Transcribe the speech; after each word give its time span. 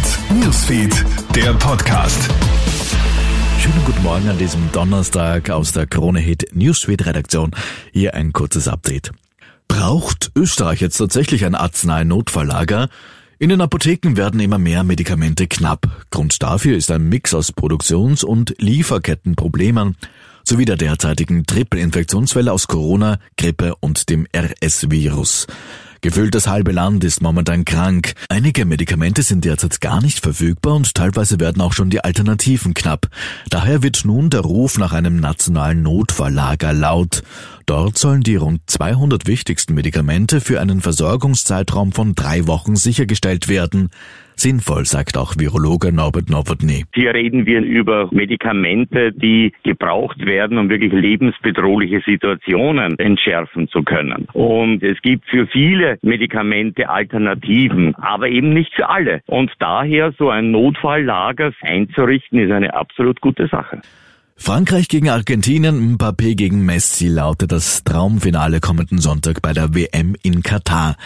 Hit 0.00 0.18
Newsfeed, 0.42 1.04
der 1.36 1.52
Podcast. 1.52 2.30
Schönen 3.58 3.84
guten 3.84 4.02
Morgen 4.02 4.30
an 4.30 4.38
diesem 4.38 4.72
Donnerstag 4.72 5.50
aus 5.50 5.72
der 5.72 5.86
Krone 5.86 6.20
Hit 6.20 6.54
Newsfeed 6.54 7.04
Redaktion. 7.04 7.50
Hier 7.92 8.14
ein 8.14 8.32
kurzes 8.32 8.66
Update. 8.66 9.10
Braucht 9.68 10.32
Österreich 10.34 10.80
jetzt 10.80 10.96
tatsächlich 10.96 11.44
ein 11.44 11.54
Arznei-Notfalllager? 11.54 12.88
In 13.38 13.50
den 13.50 13.60
Apotheken 13.60 14.16
werden 14.16 14.40
immer 14.40 14.56
mehr 14.56 14.84
Medikamente 14.84 15.46
knapp. 15.46 15.86
Grund 16.10 16.42
dafür 16.42 16.78
ist 16.78 16.90
ein 16.90 17.06
Mix 17.10 17.34
aus 17.34 17.52
Produktions- 17.52 18.24
und 18.24 18.54
Lieferkettenproblemen 18.56 19.96
sowie 20.44 20.64
der 20.64 20.76
derzeitigen 20.78 21.44
Triple-Infektionswelle 21.44 22.50
aus 22.50 22.68
Corona, 22.68 23.18
Grippe 23.36 23.74
und 23.80 24.08
dem 24.08 24.26
RS-Virus. 24.34 25.46
Gefühlt 26.02 26.34
das 26.34 26.46
halbe 26.46 26.72
Land 26.72 27.04
ist 27.04 27.20
momentan 27.20 27.66
krank. 27.66 28.14
Einige 28.30 28.64
Medikamente 28.64 29.22
sind 29.22 29.44
derzeit 29.44 29.82
gar 29.82 30.00
nicht 30.00 30.20
verfügbar 30.20 30.74
und 30.74 30.94
teilweise 30.94 31.38
werden 31.40 31.60
auch 31.60 31.74
schon 31.74 31.90
die 31.90 32.02
Alternativen 32.02 32.72
knapp. 32.72 33.08
Daher 33.50 33.82
wird 33.82 34.06
nun 34.06 34.30
der 34.30 34.40
Ruf 34.40 34.78
nach 34.78 34.94
einem 34.94 35.16
nationalen 35.16 35.82
Notfalllager 35.82 36.72
laut. 36.72 37.22
Dort 37.66 37.98
sollen 37.98 38.22
die 38.22 38.36
rund 38.36 38.62
200 38.66 39.26
wichtigsten 39.26 39.74
Medikamente 39.74 40.40
für 40.40 40.60
einen 40.60 40.80
Versorgungszeitraum 40.80 41.92
von 41.92 42.14
drei 42.14 42.46
Wochen 42.46 42.76
sichergestellt 42.76 43.48
werden. 43.48 43.90
Sinnvoll, 44.40 44.86
sagt 44.86 45.18
auch 45.18 45.34
Virologe 45.38 45.92
Norbert 45.92 46.30
Nowotny. 46.30 46.84
Hier 46.94 47.12
reden 47.12 47.44
wir 47.44 47.60
über 47.60 48.08
Medikamente, 48.10 49.12
die 49.12 49.52
gebraucht 49.64 50.24
werden, 50.24 50.56
um 50.56 50.70
wirklich 50.70 50.94
lebensbedrohliche 50.94 52.00
Situationen 52.00 52.98
entschärfen 52.98 53.68
zu 53.68 53.82
können. 53.82 54.26
Und 54.32 54.82
es 54.82 55.00
gibt 55.02 55.26
für 55.28 55.46
viele 55.46 55.98
Medikamente 56.00 56.88
Alternativen, 56.88 57.94
aber 57.96 58.28
eben 58.28 58.54
nicht 58.54 58.72
für 58.74 58.88
alle. 58.88 59.20
Und 59.26 59.52
daher 59.58 60.12
so 60.18 60.30
ein 60.30 60.50
Notfalllager 60.50 61.52
einzurichten, 61.60 62.38
ist 62.38 62.50
eine 62.50 62.72
absolut 62.72 63.20
gute 63.20 63.46
Sache. 63.48 63.82
Frankreich 64.42 64.88
gegen 64.88 65.10
Argentinien, 65.10 65.96
Mbappé 65.96 66.34
gegen 66.34 66.64
Messi 66.64 67.08
lautet 67.08 67.52
das 67.52 67.84
Traumfinale 67.84 68.60
kommenden 68.60 68.98
Sonntag 68.98 69.42
bei 69.42 69.52
der 69.52 69.74
WM 69.74 70.16
in 70.22 70.42
Katar. 70.42 70.96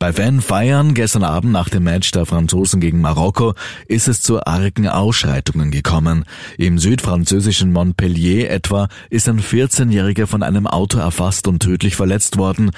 Bei 0.00 0.12
Fanfeiern 0.12 0.94
gestern 0.94 1.22
Abend 1.22 1.52
nach 1.52 1.68
dem 1.68 1.84
Match 1.84 2.10
der 2.10 2.26
Franzosen 2.26 2.80
gegen 2.80 3.00
Marokko 3.00 3.54
ist 3.86 4.08
es 4.08 4.22
zu 4.22 4.44
argen 4.44 4.88
Ausschreitungen 4.88 5.70
gekommen. 5.70 6.24
Im 6.58 6.78
südfranzösischen 6.78 7.72
Montpellier 7.72 8.50
etwa 8.50 8.88
ist 9.08 9.28
ein 9.28 9.40
14-Jähriger 9.40 10.26
von 10.26 10.42
einem 10.42 10.66
Auto 10.66 10.98
erfasst 10.98 11.46
und 11.46 11.60
tödlich 11.60 11.94
verletzt 11.94 12.38
worden. 12.38 12.72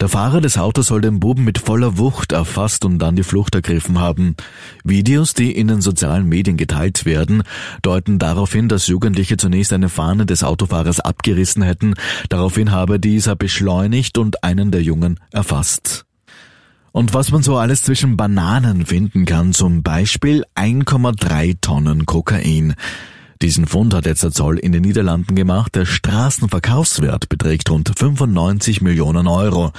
Der 0.00 0.08
Fahrer 0.10 0.42
des 0.42 0.58
Autos 0.58 0.88
soll 0.88 1.00
den 1.00 1.20
Buben 1.20 1.44
mit 1.44 1.58
voller 1.58 1.96
Wucht 1.96 2.32
erfasst 2.32 2.84
und 2.84 2.98
dann 2.98 3.16
die 3.16 3.22
Flucht 3.22 3.54
ergriffen 3.54 3.98
haben. 3.98 4.36
Videos, 4.84 5.32
die 5.32 5.52
in 5.52 5.68
den 5.68 5.80
sozialen 5.80 6.28
Medien 6.28 6.58
geteilt 6.58 7.06
werden, 7.06 7.42
deuten 7.80 8.18
darauf 8.18 8.52
hin, 8.52 8.68
dass 8.68 8.88
Jugendliche 8.88 9.38
zunächst 9.38 9.72
eine 9.72 9.88
Fahne 9.88 10.26
des 10.26 10.44
Autofahrers 10.44 11.00
abgerissen 11.00 11.62
hätten. 11.62 11.94
Daraufhin 12.28 12.72
habe 12.72 13.00
dieser 13.00 13.36
beschleunigt 13.36 14.18
und 14.18 14.44
einen 14.44 14.70
der 14.70 14.82
Jungen 14.82 15.18
erfasst. 15.32 16.04
Und 16.92 17.14
was 17.14 17.30
man 17.30 17.42
so 17.42 17.56
alles 17.56 17.82
zwischen 17.82 18.16
Bananen 18.18 18.84
finden 18.84 19.24
kann, 19.24 19.52
zum 19.52 19.82
Beispiel 19.82 20.44
1,3 20.56 21.56
Tonnen 21.60 22.04
Kokain. 22.04 22.74
Diesen 23.42 23.66
Fund 23.66 23.92
hat 23.92 24.06
jetzt 24.06 24.22
der 24.22 24.32
Zoll 24.32 24.58
in 24.58 24.72
den 24.72 24.82
Niederlanden 24.82 25.34
gemacht. 25.34 25.74
Der 25.74 25.84
Straßenverkaufswert 25.84 27.28
beträgt 27.28 27.70
rund 27.70 27.92
95 27.94 28.80
Millionen 28.80 29.26
Euro. 29.26 29.72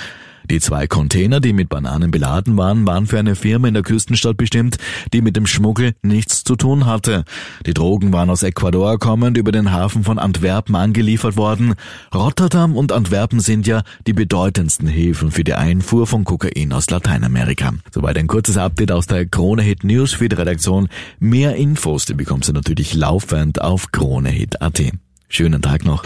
Die 0.50 0.62
zwei 0.62 0.88
Container, 0.88 1.42
die 1.42 1.52
mit 1.52 1.68
Bananen 1.68 2.10
beladen 2.10 2.56
waren, 2.56 2.88
waren 2.88 3.06
für 3.06 3.20
eine 3.20 3.36
Firma 3.36 3.68
in 3.68 3.74
der 3.74 3.84
Küstenstadt 3.84 4.38
bestimmt, 4.38 4.78
die 5.12 5.22
mit 5.22 5.36
dem 5.36 5.46
Schmuggel 5.46 5.94
nichts 6.02 6.46
zu 6.46 6.56
tun 6.56 6.86
hatte. 6.86 7.26
Die 7.66 7.74
Drogen 7.74 8.14
waren 8.14 8.30
aus 8.30 8.44
Ecuador 8.44 8.98
kommend 8.98 9.38
über 9.38 9.52
den 9.52 9.74
Hafen 9.74 10.06
von 10.06 10.20
Antwerpen 10.20 10.76
angeliefert 10.76 11.36
worden. 11.36 11.74
Rotterdam 12.14 12.78
und 12.78 12.94
Antwerpen 12.94 13.42
sind 13.42 13.68
ja 13.68 13.82
die 14.06 14.14
bedeutendsten 14.14 14.88
Häfen 14.88 15.32
für 15.32 15.44
die 15.44 15.54
Einfuhr 15.54 16.08
von 16.08 16.24
Kokain 16.24 16.72
aus 16.72 16.90
Lateinamerika. 16.90 17.74
Soweit 17.92 18.18
ein 18.18 18.28
kurzes 18.28 18.58
Update 18.58 18.94
aus 18.94 19.08
der 19.08 19.26
Krone 19.26 19.64
Hit 19.64 19.84
Newsfeed 19.84 20.38
Redaktion. 20.38 20.88
Mehr 21.20 21.56
Infos, 21.56 22.06
die 22.06 22.14
bekommst 22.14 22.48
du 22.48 22.54
natürlich 22.54 22.94
laufend 22.94 23.62
auf 23.62 23.92
kronehit.at. 23.92 24.82
Schönen 25.28 25.62
Tag 25.62 25.84
noch. 25.84 26.06